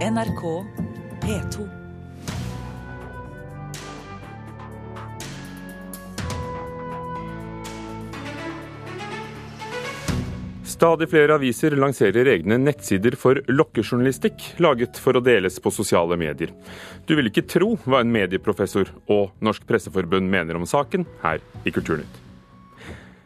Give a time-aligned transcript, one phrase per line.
[0.00, 0.64] NRK
[1.20, 1.68] P2.
[10.64, 16.56] Stadig flere aviser lanserer egne nettsider for lokkejournalistikk, laget for å deles på sosiale medier.
[17.04, 21.76] Du vil ikke tro hva en medieprofessor og Norsk Presseforbund mener om saken, her i
[21.76, 22.29] Kulturnytt.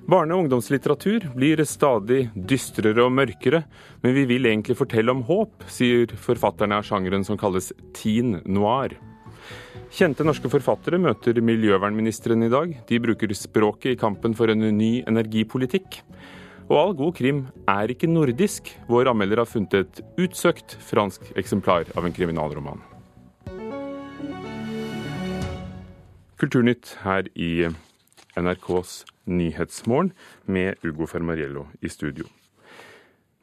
[0.05, 3.62] Barne- og ungdomslitteratur blir stadig dystrere og mørkere,
[4.02, 8.92] men vi vil egentlig fortelle om håp, sier forfatterne av sjangeren som kalles teen noir.
[9.95, 12.75] Kjente norske forfattere møter miljøvernministeren i dag.
[12.88, 16.02] De bruker språket i kampen for en ny energipolitikk.
[16.69, 18.75] Og all god krim er ikke nordisk.
[18.89, 22.84] Vår anmelder har funnet et utsøkt fransk eksemplar av en kriminalroman.
[26.41, 27.70] Kulturnytt her i
[28.37, 30.12] NRKs Nyhetsmorgen
[30.45, 32.27] med Ugo Fermariello i studio.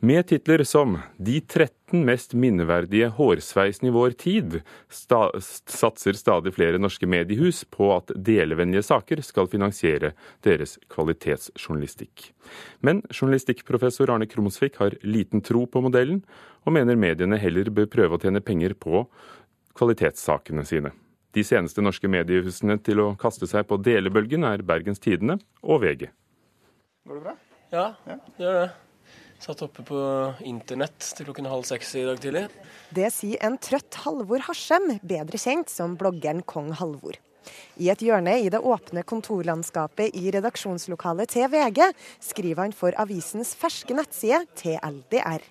[0.04, 5.30] Med titler som 'De 13 mest minneverdige hårsveisene i vår tid' sta
[5.70, 12.32] satser stadig flere norske mediehus på at delevennlige saker skal finansiere deres kvalitetsjournalistikk.
[12.82, 16.26] Men journalistikkprofessor Arne Krumsvik har liten tro på modellen,
[16.66, 19.06] og mener mediene heller bør prøve å tjene penger på
[19.78, 20.96] kvalitetssakene sine.
[21.32, 26.10] De seneste norske mediehusene til å kaste seg på delebølgen er Bergens Tidende og VG.
[27.08, 27.36] Går det bra?
[27.72, 28.70] Ja, det gjør det.
[29.42, 30.00] Satt oppe på
[30.46, 32.44] internett til klokken halv seks i dag tidlig.
[32.94, 37.18] Det sier en trøtt Halvor Harsem, bedre kjent som bloggeren Kong Halvor.
[37.82, 41.88] I et hjørne i det åpne kontorlandskapet i redaksjonslokalet til VG
[42.22, 45.42] skriver han for avisens ferske nettside TLDR.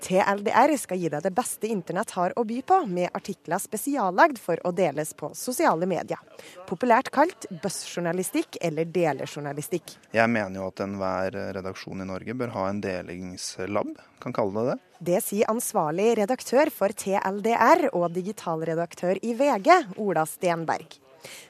[0.00, 4.60] TLDR skal gi deg det beste internett har å by på, med artikler spesiallagd for
[4.66, 6.20] å deles på sosiale medier.
[6.68, 9.96] Populært kalt buzzjournalistikk eller delejournalistikk.
[10.16, 14.66] Jeg mener jo at enhver redaksjon i Norge bør ha en delingslab, kan kalle det
[14.70, 14.78] det.
[15.10, 21.00] Det sier ansvarlig redaktør for TLDR og digitalredaktør i VG, Ola Stenberg.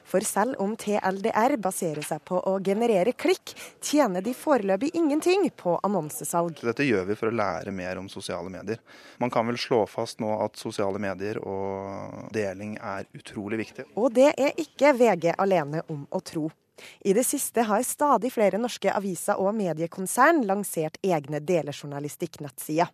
[0.07, 5.77] For selv om TLDR baserer seg på å generere klikk, tjener de foreløpig ingenting på
[5.83, 6.59] annonsesalg.
[6.61, 8.81] Dette gjør vi for å lære mer om sosiale medier.
[9.21, 13.87] Man kan vel slå fast nå at sosiale medier og deling er utrolig viktig.
[13.95, 16.49] Og det er ikke VG alene om å tro.
[17.05, 22.89] I det siste har stadig flere norske aviser og mediekonsern lansert egne delejournalistikk-nettsider.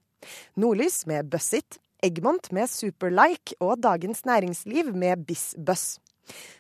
[0.60, 5.98] Nordlys med Bussit, Egmont med Superlike og Dagens Næringsliv med BissBuzz.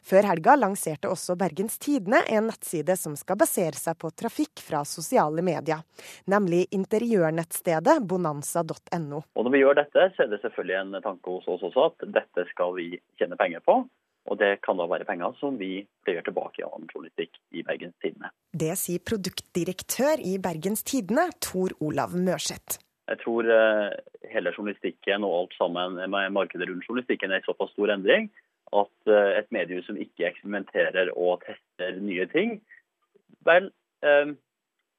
[0.07, 4.83] Før helga lanserte også Bergens Tidende en nettside som skal basere seg på trafikk fra
[4.87, 5.83] sosiale medier,
[6.31, 9.21] nemlig interiørnettstedet bonanza.no.
[9.35, 12.09] Og Når vi gjør dette, så er det selvfølgelig en tanke hos oss også at
[12.19, 12.89] dette skal vi
[13.19, 13.81] tjene penger på.
[14.27, 17.95] Og det kan da være penger som vi pleier tilbake i annen journalistikk i Bergens
[18.03, 18.33] Tidende.
[18.51, 22.81] Det sier produktdirektør i Bergens Tidende, Tor Olav Mørseth.
[23.07, 23.47] Jeg tror
[24.27, 28.27] hele journalistikken og alt sammen med markedet rundt journalistikken er i såpass stor endring
[28.75, 32.57] at et medium som ikke eksperimenterer og tester nye ting,
[33.47, 33.71] vel,
[34.03, 34.33] eh,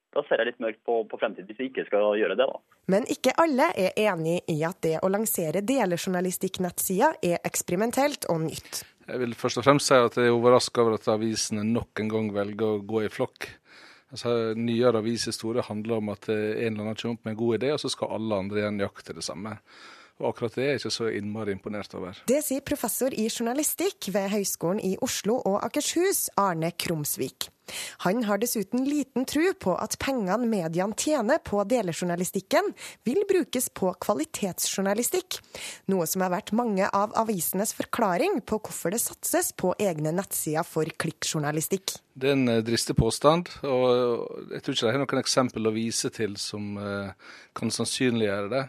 [0.09, 2.61] da ser jeg litt mørkt på, på fremtiden hvis vi ikke skal gjøre det, da.
[2.89, 8.81] Men ikke alle er enig i at det å lansere delejournalistikk-nettsider er eksperimentelt og nytt.
[9.09, 12.09] Jeg vil først og fremst si at jeg er overraska over at avisene nok en
[12.09, 13.47] gang velger å gå i flokk.
[14.09, 17.71] Altså, Nyere avishistorie handler om at en eller annen kommer opp med en god idé,
[17.73, 19.53] og så skal alle andre igjen jakte det samme.
[20.19, 22.17] Og akkurat det er jeg ikke så innmari imponert over.
[22.27, 27.47] Det sier professor i journalistikk ved Høgskolen i Oslo og Akershus, Arne Krumsvik.
[28.03, 32.71] Han har dessuten liten tro på at pengene mediene tjener på delejournalistikken,
[33.05, 35.39] vil brukes på kvalitetsjournalistikk.
[35.93, 40.65] Noe som har vært mange av avisenes forklaring på hvorfor det satses på egne nettsider
[40.67, 41.99] for klikkjournalistikk.
[42.19, 46.09] Det er en dristig påstand, og jeg tror ikke de har noen eksempel å vise
[46.11, 46.73] til som
[47.55, 48.65] kan sannsynliggjøre det.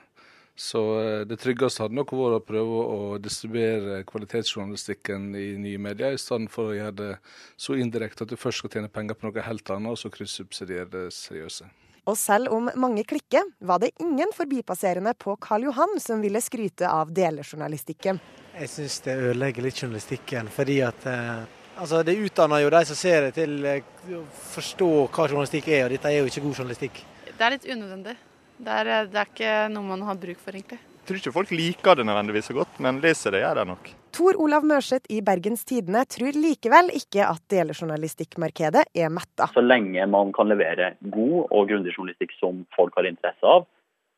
[0.60, 0.80] Så
[1.24, 6.52] det tryggeste hadde nok vært å prøve å distribuere kvalitetsjournalistikken i nye medier, i stedet
[6.52, 7.12] for å gjøre det
[7.56, 10.90] så indirekte at du først skal tjene penger på noe helt annet, og så kryssubsidiere
[10.92, 11.70] det seriøse.
[12.04, 16.92] Og selv om mange klikker, var det ingen forbipasserende på Karl Johan som ville skryte
[16.92, 18.20] av delejournalistikken.
[18.60, 21.36] Jeg syns det ødelegger litt journalistikken, fordi at eh,
[21.80, 25.94] altså det utdanner jo de som ser det til å forstå hva journalistikk er, og
[25.96, 27.06] dette er jo ikke god journalistikk.
[27.30, 28.20] Det er litt unødvendig.
[28.60, 30.78] Det er, det er, ikke noe man har bruk for, egentlig.
[31.00, 33.88] Jeg tror ikke folk liker det nødvendigvis så godt, men leser det gjør de nok.
[34.14, 39.48] Tor Olav Mørseth i Bergens Tidende tror likevel ikke at delejournalistikkmarkedet er metta.
[39.54, 43.66] Så lenge man kan levere god og grundig journalistikk som folk har interesse av,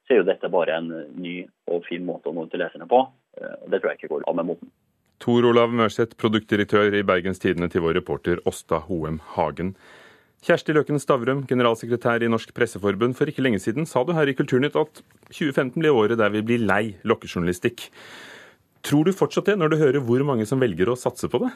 [0.08, 0.90] så er jo dette bare en
[1.22, 1.36] ny
[1.70, 3.04] og fin måte å nå ut til leserne på.
[3.38, 4.72] Det tror jeg ikke går av med moten.
[5.22, 9.76] Tor Olav Mørseth, produktdirektør i Bergens Tidende, til vår reporter Åsta Hoem Hagen.
[10.42, 13.14] Kjersti Løken Stavrum, generalsekretær i Norsk Presseforbund.
[13.14, 14.98] For ikke lenge siden sa du her i Kulturnytt at
[15.30, 17.84] 2015 blir året der vi blir lei lokkejournalistikk.
[18.82, 21.52] Tror du fortsatt det, når du hører hvor mange som velger å satse på det?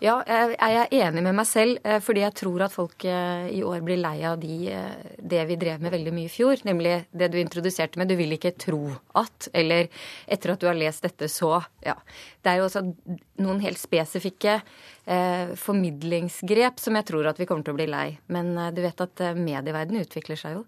[0.00, 3.64] Ja, jeg er enig med meg selv, eh, fordi jeg tror at folk eh, i
[3.66, 6.62] år blir lei av de, eh, det vi drev med veldig mye i fjor.
[6.64, 9.90] Nemlig det du introduserte med 'du vil ikke tro at', eller
[10.28, 11.66] 'etter at du har lest dette, så'.
[11.84, 11.98] Ja.
[12.42, 12.94] Det er jo også
[13.38, 14.62] noen helt spesifikke
[15.10, 18.08] eh, formidlingsgrep som jeg tror at vi kommer til å bli lei.
[18.32, 20.64] Men eh, du vet at medieverdenen utvikler seg jo.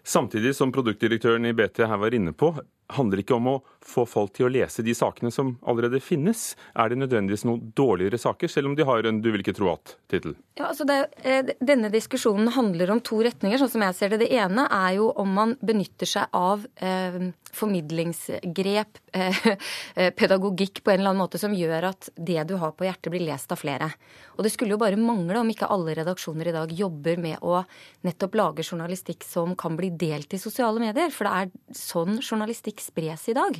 [0.00, 2.54] Samtidig som produktdirektøren i BT her var inne på,
[2.96, 6.54] handler ikke om å få folk til å lese de sakene som allerede finnes.
[6.76, 9.72] Er det nødvendigvis noen dårligere saker, selv om de har en 'du vil ikke tro
[9.72, 10.36] at'-tittel?
[10.56, 14.20] Ja, altså det, eh, denne diskusjonen handler om to retninger, sånn som jeg ser det.
[14.20, 21.00] Det ene er jo om man benytter seg av eh, formidlingsgrep, eh, pedagogikk på en
[21.00, 23.90] eller annen måte som gjør at det du har på hjertet, blir lest av flere.
[24.36, 27.64] Og det skulle jo bare mangle om ikke alle redaksjoner i dag jobber med å
[28.06, 31.10] nettopp lage journalistikk som kan bli delt i sosiale medier.
[31.10, 33.58] For det er sånn journalistikk spres i dag.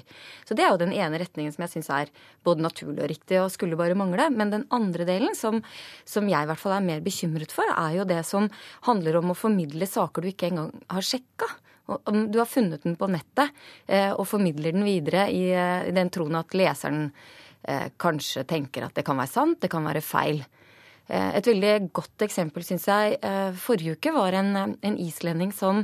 [0.48, 2.12] Så det er jo den ene retningen som jeg syns er
[2.46, 4.28] både naturlig og riktig og skulle bare mangle.
[4.34, 5.60] Men den andre delen, som,
[6.08, 8.50] som jeg i hvert fall er mer bekymret for, er jo det som
[8.88, 11.50] handler om å formidle saker du ikke engang har sjekka.
[12.30, 13.50] Du har funnet den på nettet
[13.90, 17.08] eh, og formidler den videre i, eh, den troen at leseren
[17.66, 20.42] eh, kanskje tenker at det kan være sant, det kan være feil.
[21.10, 23.16] Et veldig godt eksempel, syns jeg,
[23.58, 25.80] forrige uke var en, en islending som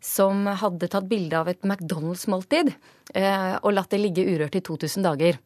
[0.00, 2.70] som hadde tatt bilde av et McDonald's-måltid
[3.14, 5.38] eh, og latt det ligge urørt i 2000 dager.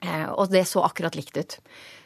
[0.00, 1.56] Eh, og det så akkurat likt ut.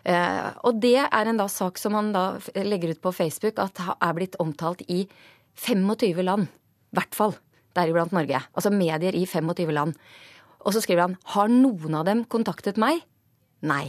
[0.06, 3.82] Eh, og det er en da sak som han da legger ut på Facebook at
[3.94, 5.04] er blitt omtalt i
[5.62, 6.46] 25 land.
[6.94, 7.36] I hvert fall.
[7.74, 8.38] Deriblant Norge.
[8.54, 9.98] Altså medier i 25 land.
[10.64, 13.02] Og så skriver han har noen av dem kontaktet meg?
[13.66, 13.88] Nei.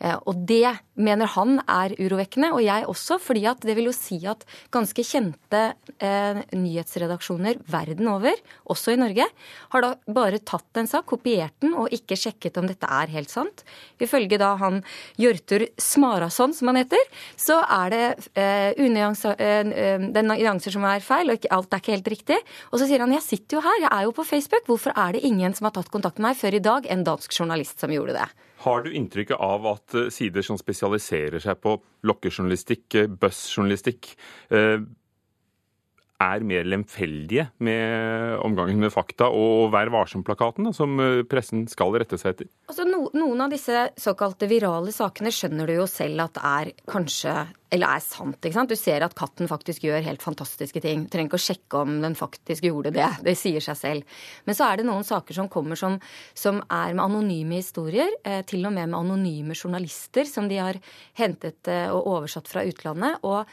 [0.00, 3.94] Eh, og det mener han er urovekkende, og jeg også, fordi at det vil jo
[3.96, 5.62] si at ganske kjente
[6.00, 8.36] eh, nyhetsredaksjoner verden over,
[8.70, 9.26] også i Norge,
[9.74, 13.32] har da bare tatt en sak, kopiert den og ikke sjekket om dette er helt
[13.32, 13.64] sant.
[14.02, 14.82] Ifølge da han
[15.20, 17.10] Hjørtur Smarason, som han heter,
[17.40, 18.04] så er det
[18.38, 22.12] eh, unyanser, eh, eh, den nyanser som er feil, og ikke, alt er ikke helt
[22.16, 22.38] riktig.
[22.70, 25.16] Og så sier han jeg sitter jo her, jeg er jo på Facebook, hvorfor er
[25.16, 27.92] det ingen som har tatt kontakt med meg før i dag, en dansk journalist som
[27.94, 28.28] gjorde det?
[28.60, 31.78] Har du inntrykk av at eh, sider som spesialiserer seg på
[32.08, 34.12] lokkejournalistikk, eh, buzzjournalistikk,
[34.52, 34.82] eh,
[36.20, 40.98] er mer lemfeldige med omgangen med fakta og Vær varsom-plakaten, som
[41.30, 42.50] pressen skal rette seg etter?
[42.70, 47.34] Altså, no, noen av disse såkalte virale sakene skjønner du jo selv at er kanskje
[47.70, 48.38] eller er sant.
[48.42, 48.72] ikke sant?
[48.72, 51.04] Du ser at katten faktisk gjør helt fantastiske ting.
[51.06, 53.06] Du trenger ikke å sjekke om den faktisk gjorde det.
[53.22, 54.22] Det sier seg selv.
[54.48, 56.00] Men så er det noen saker som kommer som,
[56.34, 58.10] som er med anonyme historier.
[58.26, 60.80] Eh, til og med med anonyme journalister som de har
[61.20, 63.22] hentet eh, og oversatt fra utlandet.
[63.22, 63.46] og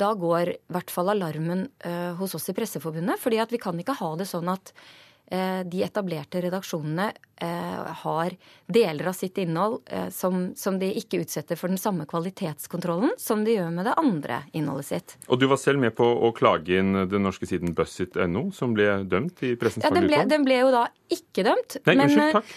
[0.00, 3.20] da går i hvert fall alarmen uh, hos oss i Presseforbundet.
[3.20, 8.34] fordi at vi kan ikke ha det sånn at uh, de etablerte redaksjonene uh, har
[8.66, 9.82] deler av sitt innhold
[10.14, 14.40] som, som, de ikke utsetter for den samme kvalitetskontrollen som de gjør med det andre
[14.56, 15.14] innholdet sitt.
[15.28, 18.88] Og du var selv med på å klage inn den norske siden bussit.no, som ble
[19.10, 22.56] dømt i Pressens ja, den ble, den ble jo da ikke dømt, Nei, men, unnskyld,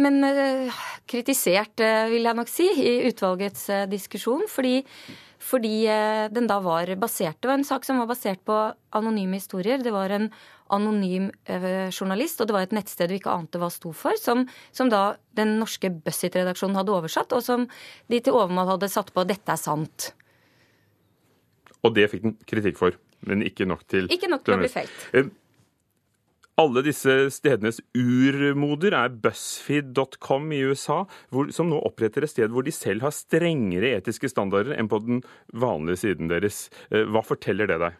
[0.00, 0.72] men
[1.10, 1.82] kritisert,
[2.14, 4.46] vil jeg nok si, i utvalgets diskusjon.
[4.48, 4.78] fordi
[5.42, 8.56] fordi eh, den da var basert Det var en sak som var basert på
[8.94, 9.82] anonyme historier.
[9.82, 10.28] Det var en
[10.72, 14.46] anonym eh, journalist, og det var et nettsted du ikke ante hva sto for, som,
[14.72, 17.66] som da den norske Bussit-redaksjonen hadde oversatt, og som
[18.08, 20.12] de til overmål hadde satt på 'dette er sant'.
[21.82, 22.96] Og det fikk den kritikk for,
[23.26, 25.32] men ikke nok til Ikke nok til å bli felt.
[26.62, 31.00] Alle disse stedenes urmoder er BuzzFeed.com i USA,
[31.32, 35.00] hvor, som nå oppretter et sted hvor de selv har strengere etiske standarder enn på
[35.02, 35.22] den
[35.58, 36.68] vanlige siden deres.
[36.92, 37.98] Eh, hva forteller det deg?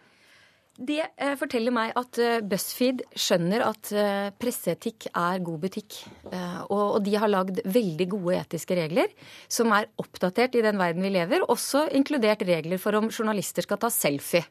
[0.72, 3.90] Det eh, forteller meg at eh, BuzzFeed skjønner at
[4.38, 5.98] presseetikk er god butikk.
[6.28, 9.10] Og, og, de har lagd veldig gode etiske regler
[9.50, 13.82] som er oppdatert i den verden vi lever, også inkludert regler for om journalister skal
[13.82, 14.44] ta selfie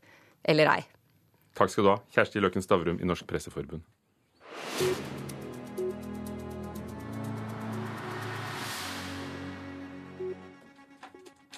[0.44, 0.82] eller ei.
[1.58, 3.84] Takk skal du ha, Kjersti Løken Stavrum i Norsk Presseforbund.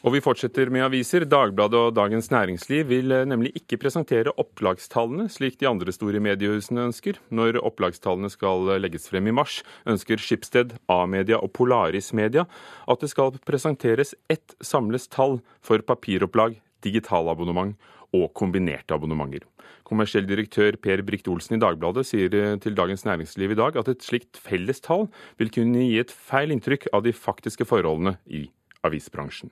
[0.03, 1.23] Og vi fortsetter med aviser.
[1.23, 6.89] Dagbladet og Dagens Næringsliv vil eh, nemlig ikke presentere opplagstallene, slik de andre store mediehusene
[6.89, 7.21] ønsker.
[7.31, 12.43] Når opplagstallene skal eh, legges frem i mars, ønsker Skipsted, A-media og Polaris Media
[12.83, 17.77] at det skal presenteres ett samles tall for papiropplag, digitalabonnement
[18.13, 19.45] og kombinerte abonnementer.
[19.83, 23.89] Kommersiell direktør Per Brikte Olsen i Dagbladet sier eh, til Dagens Næringsliv i dag at
[23.91, 25.09] et slikt felles tall
[25.41, 28.45] vil kunne gi et feil inntrykk av de faktiske forholdene i
[28.87, 29.51] avisbransjen.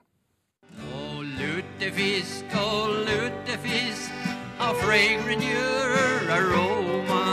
[0.95, 4.11] Og lutefisk og lutefisk
[4.61, 7.23] a fragrant your aroma.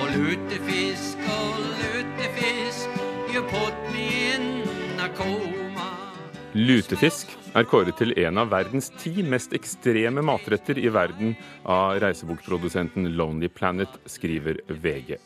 [0.00, 2.88] Og lutefisk og lutefisk,
[3.34, 5.88] you put me in a coma.
[6.54, 11.34] Lutefisk er kåret til en av verdens ti mest ekstreme matretter i verden
[11.68, 15.18] av reisebokprodusenten Lonely Planet, skriver VG.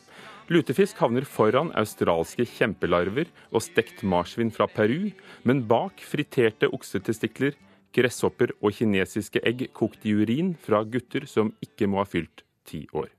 [0.51, 5.09] Lutefisk havner foran australske kjempelarver og stekt marsvin fra Peru,
[5.43, 7.55] men bak friterte oksetestikler,
[7.95, 12.85] gresshopper og kinesiske egg kokt i urin fra gutter som ikke må ha fylt ti
[12.95, 13.09] år.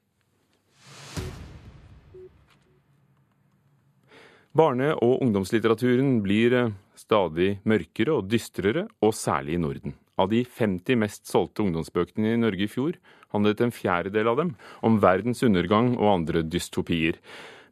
[4.59, 6.71] Barne- og ungdomslitteraturen blir eh,
[7.09, 9.97] stadig mørkere og dystrere, og særlig i Norden.
[10.19, 12.99] Av de 50 mest solgte ungdomsbøkene i Norge i fjor
[13.33, 17.21] handlet en fjerdedel av dem om verdens undergang og andre dystopier.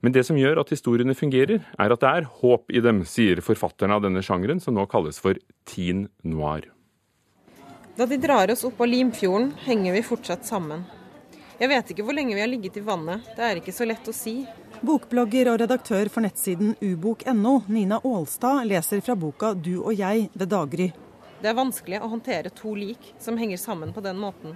[0.04, 3.40] Men det som gjør at historiene fungerer, er at det er håp i dem, sier
[3.42, 6.68] forfatterne av denne sjangeren, som nå kalles for teen noir.
[7.96, 10.84] Da de drar oss opp av Limfjorden, henger vi fortsatt sammen.
[11.56, 14.06] Jeg vet ikke hvor lenge vi har ligget i vannet, det er ikke så lett
[14.06, 14.42] å si.
[14.86, 20.48] Bokblogger og redaktør for nettsiden ubok.no, Nina Aalstad, leser fra boka 'Du og jeg ved
[20.52, 20.92] daggry'.
[21.42, 24.54] Det er vanskelig å håndtere to lik som henger sammen på den måten.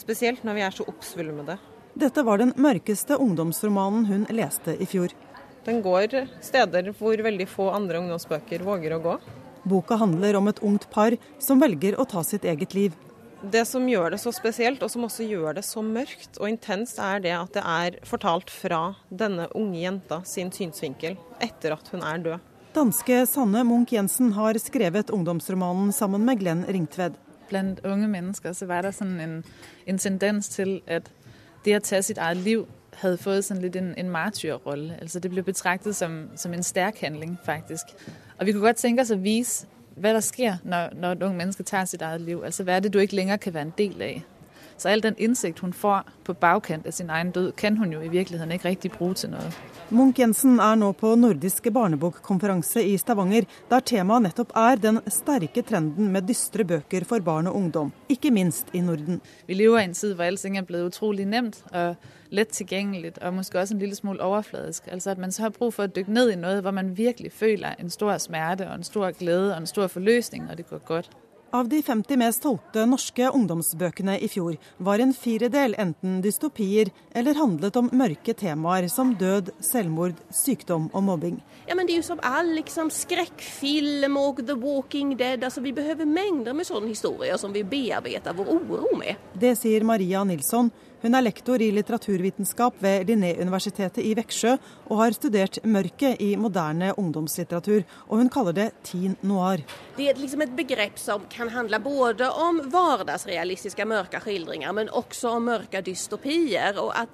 [0.00, 1.58] Spesielt når vi er så oppsvulmede.
[1.92, 5.12] Dette var den mørkeste ungdomsromanen hun leste i fjor.
[5.66, 9.18] Den går steder hvor veldig få andre ungdomsbøker våger å gå.
[9.64, 12.96] Boka handler om et ungt par som velger å ta sitt eget liv.
[13.46, 16.98] Det som gjør det så spesielt, og som også gjør det så mørkt og intenst,
[16.98, 22.02] er det at det er fortalt fra denne unge jenta sin synsvinkel etter at hun
[22.02, 22.48] er død.
[22.74, 27.14] Danske Sanne Munch-Jensen har skrevet ungdomsromanen sammen med Glenn Ringtved.
[27.48, 29.36] Blant unge mennesker så var det sånn en,
[29.86, 31.06] en tendens til at
[31.64, 32.66] det å ta sitt eget liv
[32.98, 34.98] hadde fått sånn litt en, en martyrrolle.
[35.00, 37.94] Altså det ble betraktet som, som en sterk handling, faktisk.
[38.40, 41.38] Og vi kunne godt tenke oss å vise hva der skjer når, når et ungt
[41.40, 42.42] menneske tar sitt eget liv.
[42.44, 44.24] Altså hva er det du ikke lenger kan være en del av.
[44.76, 48.02] Så all den innsikt hun får på bagkant av sin egen død, kan hun jo
[48.02, 49.48] i virkeligheten ikke riktig bruke til noe.
[49.94, 56.10] Munch-Jensen er nå på nordisk barnebokkonferanse i Stavanger, der temaet nettopp er den sterke trenden
[56.12, 59.20] med dystre bøker for barn og ungdom, ikke minst i Norden.
[59.46, 61.94] Vi lever i en tid hvor allting er blitt utrolig nemt og
[62.34, 64.88] lett tilgjengelig, og måske også en lille smule overfladisk.
[64.92, 67.32] Altså at man så har brug for å dykke ned i noe hvor man virkelig
[67.32, 70.82] føler en stor smerte og en stor glede og en stor forløsning når det går
[70.84, 71.14] godt.
[71.50, 77.38] Av de 50 mest solgte norske ungdomsbøkene i fjor var en firedel enten dystopier eller
[77.38, 81.38] handlet om mørke temaer som død, selvmord, sykdom og mobbing.
[81.68, 85.44] Ja, men Det er jo som all liksom, skrekkfilm og The Walking Dead.
[85.44, 89.14] Altså, vi behøver mengder med sånne historier som vi bearbeider vår uro med.
[89.38, 90.72] Det sier Maria Nilsson.
[91.06, 94.56] Hun er lektor i litteraturvitenskap ved Linné-universitetet i Veksjø,
[94.90, 97.84] og har studert mørket i moderne ungdomslitteratur.
[98.08, 99.62] Og hun kaller det teen noir.
[99.94, 105.36] Det er liksom et begrep som kan handle både om hverdagsrealistiske mørke skildringer, men også
[105.36, 106.74] om mørke dystopier.
[106.74, 107.08] og at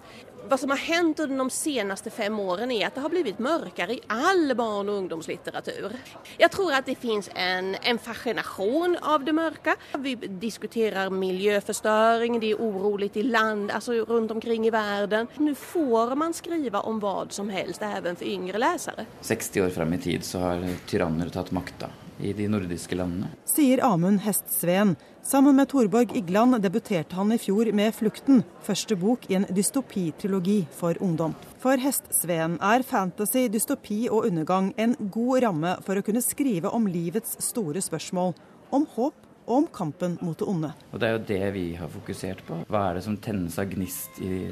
[0.49, 3.97] hva som har hendt under de seneste fem årene, er at det har blitt mørkere
[3.97, 5.95] i all barn- og ungdomslitteratur.
[6.41, 9.77] Jeg tror at det finnes en, en fascinasjon av det mørke.
[10.03, 15.31] Vi diskuterer miljøforstøring, det er urolig i land, altså rundt omkring i verden.
[15.43, 19.07] Nå får man skrive om hva som helst, også for yngre lesere.
[19.23, 21.91] 60 år frem i tid så har tyranner tatt makta
[22.23, 23.33] i de nordiske landene.
[23.49, 24.95] Sier Amund Hestsveen.
[25.23, 30.67] Sammen med Torborg Igland debuterte han i fjor med 'Flukten', første bok i en dystopitrilogi
[30.71, 31.35] for ungdom.
[31.63, 36.87] For Hestsveen er fantasy, dystopi og undergang en god ramme for å kunne skrive om
[36.87, 38.35] livets store spørsmål,
[38.73, 39.15] om håp
[39.47, 40.73] og om kampen mot det onde.
[40.93, 42.65] Og Det er jo det vi har fokusert på.
[42.67, 44.51] Hva er det som tennes av gnist i,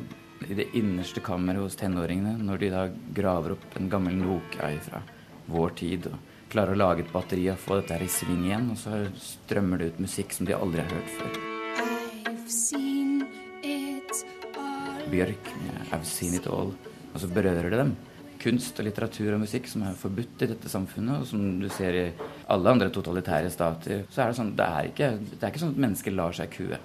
[0.48, 5.02] i det innerste kammeret hos tenåringene, når de da graver opp en gammel Nokia fra
[5.48, 6.06] vår tid?
[6.06, 8.98] og klarer å lage et batteri og få dette her i sving igjen, og så
[9.22, 11.40] strømmer det ut musikk som de aldri har hørt før.
[15.10, 16.74] Bjørk med 'I've Seen It All'.
[17.14, 17.96] Og så berører det dem.
[18.40, 21.92] Kunst og litteratur og musikk som er forbudt i dette samfunnet, og som du ser
[21.92, 22.12] i
[22.48, 25.74] alle andre totalitære stater, så er det sånn det er ikke, det er ikke sånn
[25.74, 26.78] at mennesker lar seg kue.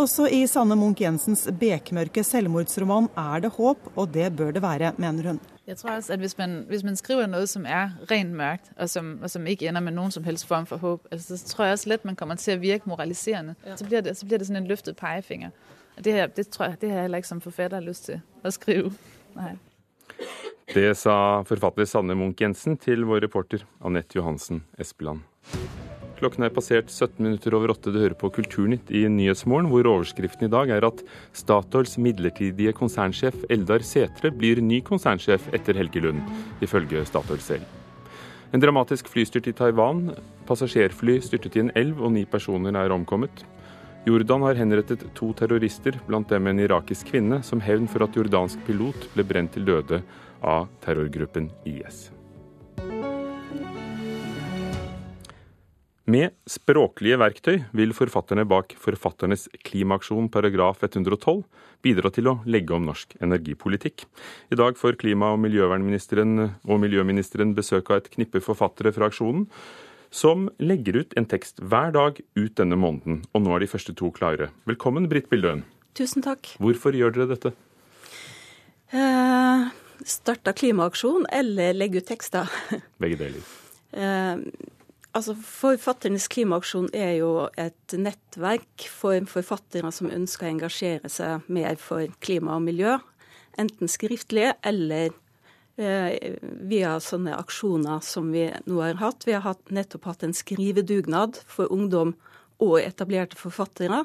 [0.00, 5.26] Også i Sanne Munch-Jensens bekmørke selvmordsroman er det håp, og det bør det være, mener
[5.28, 5.40] hun.
[5.66, 8.88] Jeg tror også, at hvis man, hvis man skriver noe som er rent mørkt, og
[8.88, 11.64] som, og som, ikke ender med noen som helst form for håp, altså, så tror
[11.64, 13.58] jeg også lett man kommer til å virke moraliserende.
[13.66, 13.76] Ja.
[13.76, 15.52] Så, blir det, så blir det sånn en løftet pekefinger.
[16.00, 18.54] Det, her, det tror jeg det har jeg heller ikke som forfatter lyst til å
[18.56, 18.94] skrive.
[19.36, 19.52] Nei.
[20.72, 25.26] Det sa forfatter Sanne Munch-Jensen til vår reporter Anette Johansen Espeland.
[26.20, 27.88] Klokken er passert 17 minutter over åtte.
[27.88, 31.00] Du hører på Kulturnytt i Nyhetsmorgen, hvor overskriften i dag er at
[31.32, 36.20] Statoils midlertidige konsernsjef Eldar Setre blir ny konsernsjef etter Helge Lund,
[36.60, 37.64] ifølge Statoil selv.
[38.52, 40.10] En dramatisk flystyrt i Taiwan.
[40.44, 43.46] Passasjerfly styrtet i en elv, og ni personer er omkommet.
[44.04, 48.60] Jordan har henrettet to terrorister, blant dem en irakisk kvinne, som hevn for at jordansk
[48.68, 50.04] pilot ble brent til døde
[50.44, 52.10] av terrorgruppen IS.
[56.10, 61.42] Med språklige verktøy vil forfatterne bak Forfatternes klimaaksjon paragraf 112
[61.84, 64.06] bidra til å legge om norsk energipolitikk.
[64.50, 66.32] I dag får klima- og miljøvernministeren
[66.66, 69.44] og miljøministeren besøk av et knippe forfattere fra aksjonen,
[70.10, 73.22] som legger ut en tekst hver dag ut denne måneden.
[73.30, 74.50] Og nå er de første to klare.
[74.66, 75.62] Velkommen, Britt Bildøen.
[75.94, 76.56] Tusen takk.
[76.58, 77.54] Hvorfor gjør dere dette?
[78.90, 79.70] Eh,
[80.02, 82.50] starta klimaaksjon eller legge ut tekster?
[82.98, 83.56] Begge deler.
[83.94, 84.46] Eh,
[85.16, 91.78] altså Forfatternes klimaaksjon er jo et nettverk for forfattere som ønsker å engasjere seg mer
[91.80, 92.98] for klima og miljø.
[93.58, 95.10] Enten skriftlig eller
[95.80, 99.26] eh, via sånne aksjoner som vi nå har hatt.
[99.26, 102.14] Vi har hatt, nettopp hatt en skrivedugnad for ungdom
[102.60, 104.04] og etablerte forfattere.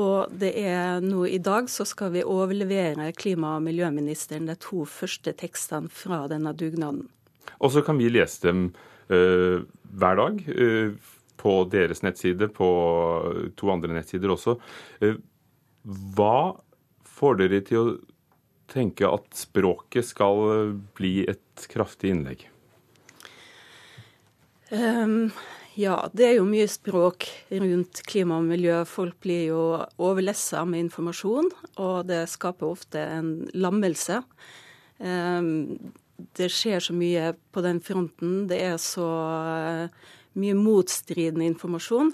[0.00, 4.86] Og det er nå i dag så skal vi overlevere klima- og miljøministeren de to
[4.88, 7.10] første tekstene fra denne dugnaden.
[7.60, 8.70] Og så kan vi lese dem
[9.08, 11.10] hver dag uh,
[11.42, 12.68] på deres nettside, på
[13.58, 14.56] to andre nettsider også.
[15.02, 15.18] Uh,
[16.16, 16.54] hva
[17.08, 17.96] får dere til å
[18.72, 22.46] tenke at språket skal bli et kraftig innlegg?
[24.72, 25.28] Um,
[25.76, 28.82] ja, det er jo mye språk rundt klima og miljø.
[28.88, 29.62] Folk blir jo
[30.00, 34.22] overlessa med informasjon, og det skaper ofte en lammelse.
[35.02, 35.92] Um,
[36.38, 38.46] det skjer så mye på den fronten.
[38.50, 42.12] Det er så uh, mye motstridende informasjon.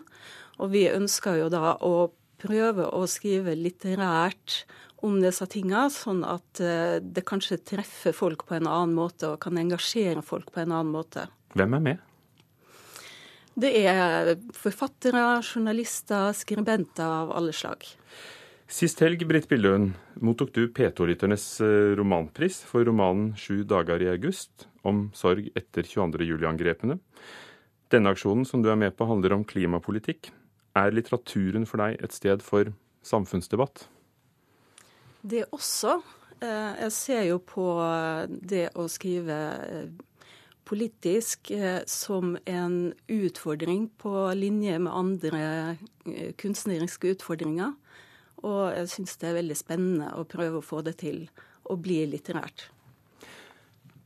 [0.58, 4.62] Og vi ønsker jo da å prøve å skrive litterært
[5.06, 9.40] om disse tinga, sånn at uh, det kanskje treffer folk på en annen måte og
[9.44, 11.28] kan engasjere folk på en annen måte.
[11.58, 12.04] Hvem er med?
[13.58, 17.82] Det er forfattere, journalister, skribenter av alle slag.
[18.68, 24.66] Sist helg, Britt Billøen, mottok du P2-lytternes eh, romanpris for romanen 'Sju dager i august',
[24.84, 26.26] om sorg etter 22.
[26.28, 26.98] juli-angrepene.
[27.88, 30.28] Denne aksjonen som du er med på, handler om klimapolitikk.
[30.76, 32.68] Er litteraturen for deg et sted for
[33.00, 33.86] samfunnsdebatt?
[35.24, 36.02] Det også.
[36.44, 37.70] Eh, jeg ser jo på
[38.28, 39.40] det å skrive
[40.68, 45.42] politisk eh, som en utfordring på linje med andre
[46.04, 47.72] eh, kunstneriske utfordringer.
[48.46, 51.24] Og jeg syns det er veldig spennende å prøve å få det til
[51.68, 52.68] å bli litterært.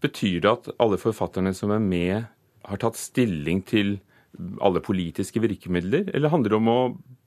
[0.03, 2.31] Betyr det at alle forfatterne som er med,
[2.67, 3.99] har tatt stilling til
[4.65, 6.81] alle politiske virkemidler, eller handler det om å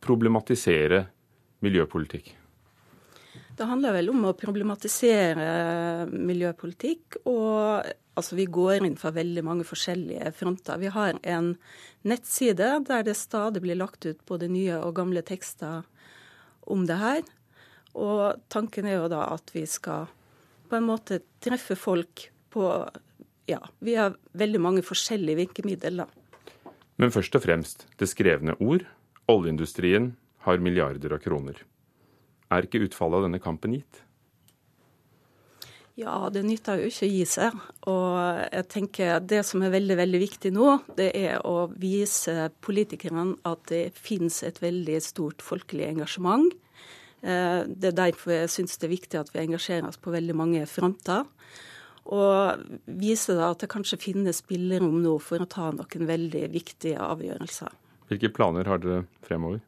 [0.03, 1.05] problematisere
[1.63, 2.33] miljøpolitikk?
[3.55, 7.21] Det handler vel om å problematisere miljøpolitikk.
[7.31, 7.85] Og
[8.17, 10.81] altså, vi går inn for veldig mange forskjellige fronter.
[10.81, 11.53] Vi har en
[12.03, 15.85] nettside der det stadig blir lagt ut både nye og gamle tekster
[16.71, 17.23] om det her.
[17.95, 20.09] Og tanken er jo da at vi skal
[20.69, 22.69] på en måte treffe folk på
[23.45, 26.71] Ja, vi har veldig mange forskjellige virkemidler, da.
[26.97, 28.87] Men først og fremst det skrevne ord.
[29.29, 30.15] Oljeindustrien
[30.47, 31.59] har milliarder av kroner.
[32.49, 34.01] Er ikke utfallet av denne kampen gitt?
[35.95, 37.59] Ja, det nytter jo ikke å gi seg.
[37.87, 43.37] Og jeg tenker det som er veldig veldig viktig nå, det er å vise politikerne
[43.47, 46.51] at det finnes et veldig stort folkelig engasjement.
[47.23, 50.35] Eh, det er derfor jeg syns det er viktig at vi engasjerer oss på veldig
[50.35, 51.23] mange fronter.
[52.05, 52.67] Og
[52.99, 57.71] vise da at det kanskje finnes spillerom nå for å ta noen veldig viktige avgjørelser.
[58.11, 59.63] Hvilke planer har dere fremover?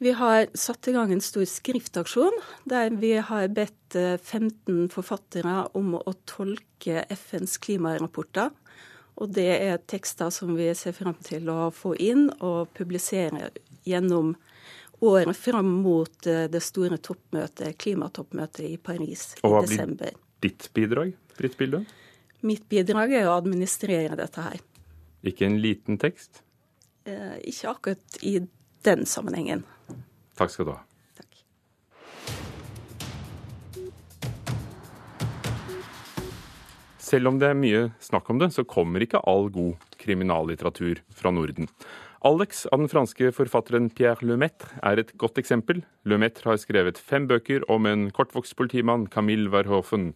[0.00, 5.92] Vi har satt i gang en stor skriftaksjon der vi har bedt 15 forfattere om
[5.98, 8.48] å tolke FNs klimarapporter.
[9.20, 13.50] Og det er tekster som vi ser frem til å få inn og publisere
[13.84, 14.32] gjennom
[15.04, 19.44] året fram mot det store toppmøtet, klimatoppmøtet i Paris i desember.
[19.44, 21.82] Og hva blir ditt bidrag, Britt Bilde?
[22.40, 24.64] Mitt bidrag er å administrere dette her.
[25.28, 26.40] Ikke en liten tekst?
[27.04, 28.38] Eh, ikke akkurat i
[28.88, 29.66] den sammenhengen.
[30.40, 30.80] Takk skal du ha.
[37.10, 41.32] Selv om det er mye snakk om det, så kommer ikke all god kriminallitteratur fra
[41.34, 41.66] Norden.
[42.24, 45.82] Alex av den franske forfatteren Pierre Lemaitre er et godt eksempel.
[46.08, 50.12] Lemaitre har skrevet fem bøker om en kortvokst politimann, Camille Verhoeven.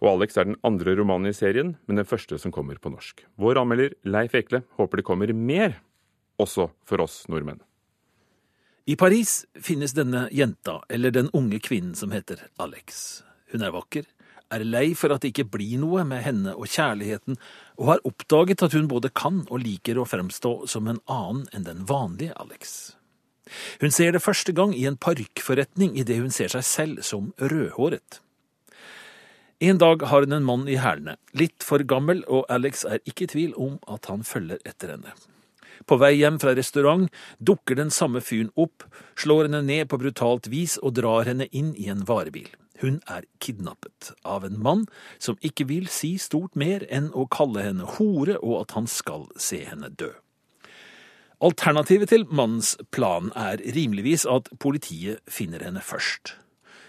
[0.00, 3.26] Og Alex er den andre romanen i serien, men den første som kommer på norsk.
[3.36, 5.78] Vår anmelder Leif Ekle håper det kommer mer,
[6.40, 7.62] også for oss nordmenn.
[8.86, 13.22] I Paris finnes denne jenta, eller den unge kvinnen som heter Alex.
[13.52, 14.04] Hun er vakker,
[14.52, 17.38] er lei for at det ikke blir noe med henne og kjærligheten,
[17.80, 21.64] og har oppdaget at hun både kan og liker å fremstå som en annen enn
[21.64, 22.92] den vanlige Alex.
[23.80, 28.20] Hun ser det første gang i en parykkforretning idet hun ser seg selv som rødhåret.
[29.64, 33.24] En dag har hun en mann i hælene, litt for gammel, og Alex er ikke
[33.24, 35.16] i tvil om at han følger etter henne.
[35.86, 38.86] På vei hjem fra restaurant dukker den samme fyren opp,
[39.18, 42.50] slår henne ned på brutalt vis og drar henne inn i en varebil.
[42.82, 44.84] Hun er kidnappet av en mann
[45.22, 49.28] som ikke vil si stort mer enn å kalle henne hore og at han skal
[49.40, 50.10] se henne dø.
[51.44, 56.36] Alternativet til mannens plan er rimeligvis at politiet finner henne først.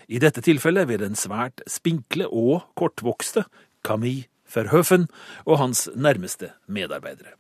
[0.08, 3.46] I dette tilfellet ved den svært spinkle og kortvokste
[3.86, 5.08] Camille Verhoeven
[5.46, 7.34] og hans nærmeste medarbeidere.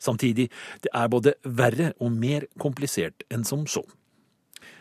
[0.00, 0.48] Samtidig,
[0.82, 3.84] det er både verre og mer komplisert enn som så.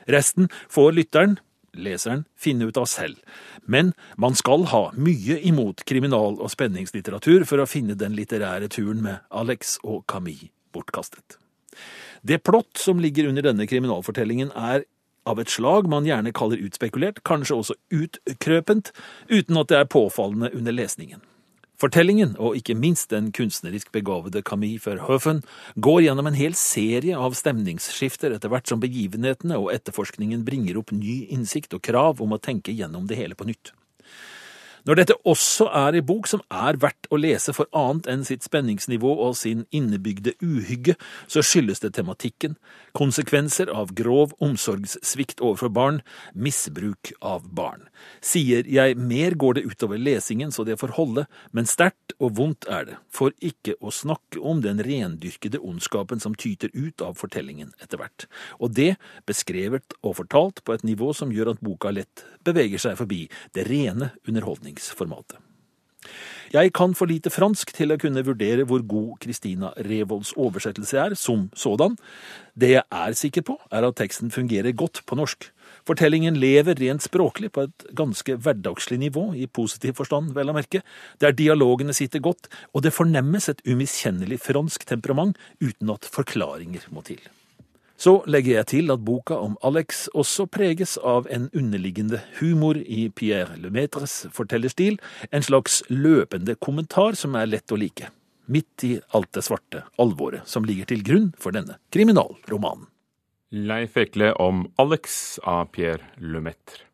[0.10, 1.38] Resten får lytteren,
[1.78, 3.20] leseren, finne ut av selv,
[3.70, 9.04] men man skal ha mye imot kriminal- og spenningslitteratur for å finne den litterære turen
[9.06, 11.38] med Alex og Camille bortkastet.
[12.22, 14.84] Det plott som ligger under denne kriminalfortellingen er
[15.30, 18.92] av et slag man gjerne kaller utspekulert, kanskje også utkrøpent,
[19.30, 21.22] uten at det er påfallende under lesningen.
[21.80, 25.40] Fortellingen, og ikke minst den kunstnerisk begavede Camille Verhoeven,
[25.80, 30.92] går gjennom en hel serie av stemningsskifter etter hvert som begivenhetene og etterforskningen bringer opp
[30.92, 33.72] ny innsikt og krav om å tenke gjennom det hele på nytt.
[34.90, 38.42] Når dette også er ei bok som er verdt å lese for annet enn sitt
[38.42, 40.96] spenningsnivå og sin innebygde uhygge,
[41.30, 42.56] så skyldes det tematikken,
[42.98, 46.00] konsekvenser av grov omsorgssvikt overfor barn,
[46.34, 47.86] misbruk av barn.
[48.26, 52.66] Sier jeg mer, går det utover lesingen så det får holde, men sterkt og vondt
[52.66, 57.76] er det, for ikke å snakke om den rendyrkede ondskapen som tyter ut av fortellingen
[57.78, 58.26] etter hvert.
[58.58, 58.96] Og det
[59.30, 63.70] beskrevet og fortalt på et nivå som gjør at boka lett beveger seg forbi det
[63.70, 64.16] rene
[64.80, 65.38] underholdningsformatet.
[66.50, 71.14] Jeg kan for lite fransk til å kunne vurdere hvor god Christina Revolds oversettelse er
[71.14, 71.96] som sådan.
[72.58, 75.52] Det jeg er sikker på, er at teksten fungerer godt på norsk.
[75.86, 80.82] Fortellingen lever rent språklig på et ganske hverdagslig nivå, i positiv forstand, vel å merke,
[81.22, 87.06] der dialogene sitter godt, og det fornemmes et umiskjennelig fransk temperament uten at forklaringer må
[87.06, 87.22] til.
[88.00, 93.10] Så legger jeg til at boka om Alex også preges av en underliggende humor i
[93.12, 94.96] Pierre Lemaitres fortellerstil,
[95.36, 98.08] en slags løpende kommentar som er lett å like,
[98.48, 102.88] midt i alt det svarte alvoret som ligger til grunn for denne kriminalromanen.
[103.52, 106.89] Leif Ekle om Alex av Pierre Lemaitre.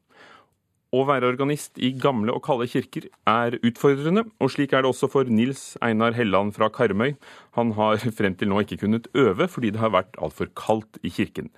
[0.95, 5.10] Å være organist i gamle og kalde kirker er utfordrende, og slik er det også
[5.12, 7.17] for Nils Einar Helland fra Karmøy.
[7.58, 11.12] Han har frem til nå ikke kunnet øve fordi det har vært altfor kaldt i
[11.12, 11.51] kirken.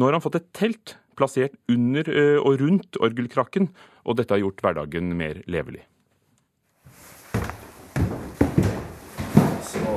[0.00, 2.08] Nå har han fått et telt plassert under
[2.40, 3.68] og rundt orgelkrakken,
[4.08, 5.84] og dette har gjort hverdagen mer levelig.
[9.68, 9.96] Så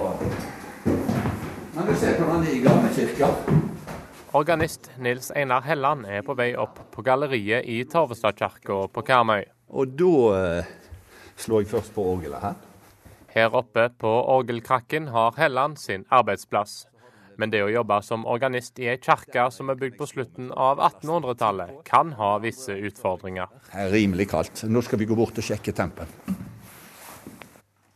[1.72, 3.63] Men du ser hvordan det er i gamle kirker.
[4.34, 9.44] Organist Nils Einar Helland er på vei opp på galleriet i Torvestadkirka på Karmøy.
[9.78, 10.70] Og da eh,
[11.38, 12.56] slår jeg først på orgelet her.
[13.30, 16.88] Her oppe på orgelkrakken har Helland sin arbeidsplass.
[17.38, 20.82] Men det å jobbe som organist i ei kirke som er bygd på slutten av
[20.82, 23.54] 1800-tallet, kan ha visse utfordringer.
[23.68, 24.64] Det er rimelig kaldt.
[24.66, 26.10] Nå skal vi gå bort og sjekke tempen.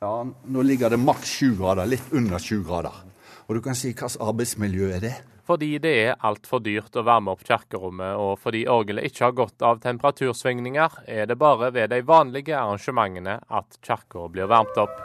[0.06, 3.02] Ja, nå ligger det maks sju grader, litt under sju grader.
[3.47, 5.15] Og du kan si hvilket arbeidsmiljø er det?
[5.47, 9.63] Fordi det er altfor dyrt å varme opp kirkerommet, og fordi orgelet ikke har godt
[9.63, 14.97] av temperatursvingninger, er det bare ved de vanlige arrangementene at kirka blir varmt opp.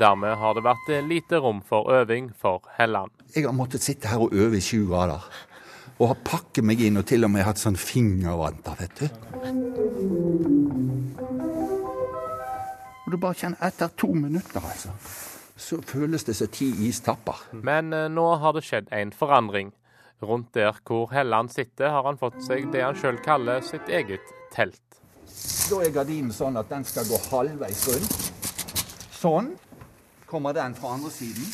[0.00, 3.14] Dermed har det vært lite rom for øving for Helland.
[3.34, 5.22] Jeg har måttet sitte her og øve i sju grader.
[6.00, 9.06] Og har pakket meg inn og til og med hatt sånn fingervanter, vet du.
[13.04, 14.94] Og du bare kjenner etter to minutter, altså
[15.60, 17.36] så føles det som ti istapper.
[17.52, 19.74] Men eh, nå har det skjedd en forandring.
[20.20, 24.32] Rundt der hvor Helland sitter, har han fått seg det han sjøl kaller sitt eget
[24.52, 24.82] telt.
[25.70, 28.16] Da er gardinen sånn at den skal gå halvveis rundt.
[29.20, 29.52] Sånn
[30.28, 31.46] kommer den fra andre siden.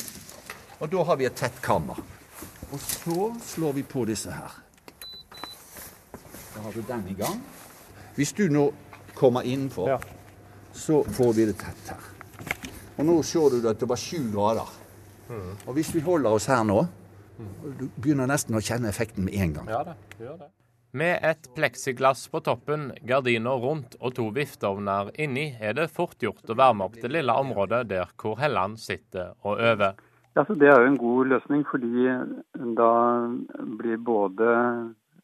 [0.79, 1.99] Og da har vi et tett kammer.
[2.71, 4.59] Og så slår vi på disse her.
[6.55, 7.39] Da har du den i gang.
[8.17, 8.69] Hvis du nå
[9.15, 9.99] kommer innenfor, ja.
[10.73, 12.13] så får vi det tett her.
[12.97, 14.69] Og nå ser du at det var sju grader.
[15.29, 15.51] Mm.
[15.67, 16.81] Og hvis vi holder oss her nå,
[17.37, 19.67] du begynner nesten å kjenne effekten med en gang.
[19.69, 20.49] Ja, det, gjør det.
[20.97, 26.49] Med et pleksiglass på toppen, gardiner rundt og to vifteovner inni, er det fort gjort
[26.49, 29.99] å varme opp det lille området der hvor Helland sitter og øver.
[30.37, 32.07] Ja, det er jo en god løsning, fordi
[32.77, 32.91] da
[33.77, 34.49] blir både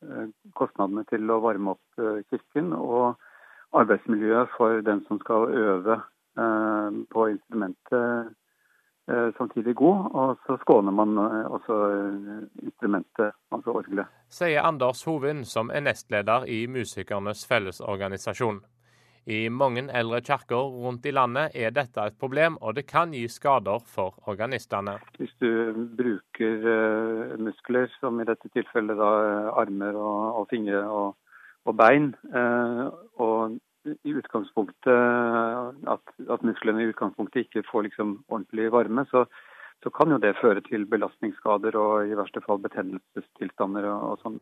[0.04, 3.16] eh, kostnadene til å varme opp eh, kirken og
[3.74, 6.02] arbeidsmiljøet for den som skal øve
[6.36, 8.34] på instrumentet
[9.08, 10.12] eh, samtidig god.
[10.12, 14.12] Og så skåner man eh, også eh, instrumentet, altså orgelet.
[14.30, 18.63] Sier Anders Hovin, som er nestleder i Musikernes Fellesorganisasjon.
[19.26, 23.24] I mange eldre kirker rundt i landet er dette et problem, og det kan gi
[23.32, 24.98] skader for organistene.
[25.15, 30.84] Hvis du bruker eh, muskler, som i dette tilfellet da eh, armer og, og fingre
[30.84, 31.15] og,
[31.63, 32.84] og bein, eh,
[33.24, 39.26] og i utgangspunktet at, at musklene i utgangspunktet ikke får liksom ordentlig varme, så,
[39.84, 44.39] så kan jo det føre til belastningsskader og i verste fall betennelsestilstander og, og sånn.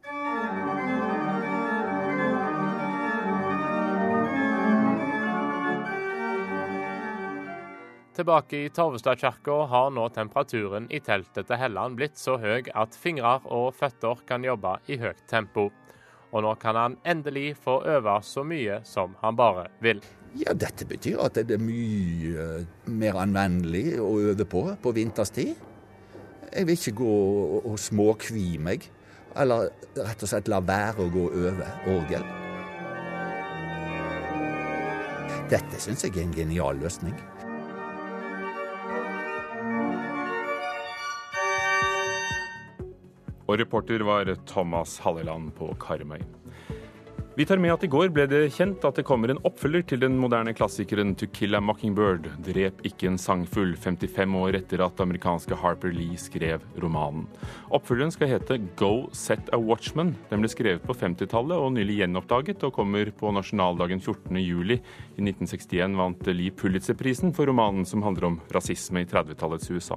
[8.12, 13.38] Tilbake i Torvestadkirka har nå temperaturen i teltet til Helland blitt så høy at fingre
[13.47, 15.69] og føtter kan jobbe i høyt tempo.
[16.32, 20.00] Og nå kan han endelig få øve så mye som han bare vil.
[20.39, 22.46] Ja, dette betyr at det er mye
[22.88, 25.52] mer anvendelig å øve på på vinterstid.
[26.52, 27.17] Jeg vil ikke gå
[27.60, 28.88] og, småkvi meg,
[29.39, 32.26] eller rett og slett la være å gå og øve orgel.
[35.52, 37.15] Dette syns jeg er en genial løsning.
[43.51, 46.21] Og reporter var Thomas Halleland på Karmøy.
[47.35, 50.01] Vi tar med at i går ble det kjent at det kommer en oppfølger til
[50.03, 54.99] den moderne klassikeren 'To Kill a Mockingbird', 'Drep ikke en sangfugl', 55 år etter at
[54.99, 57.27] amerikanske Harper Lee skrev romanen.
[57.71, 60.15] Oppfølgeren skal hete 'Go Set a Watchman'.
[60.29, 64.79] Den ble skrevet på 50-tallet og nylig gjenoppdaget, og kommer på nasjonaldagen 14.07.
[65.17, 69.95] I 1961 vant Lee Pulitzer-prisen for romanen som handler om rasisme i 30-tallets USA.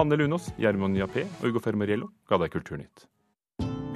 [0.00, 3.04] Hanne Lunås, Gjermund Jappé og Ugo Fermariello ga deg Kulturnytt.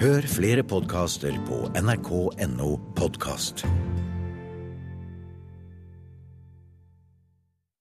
[0.02, 3.64] Hør flere podkaster på nrk.no podkast.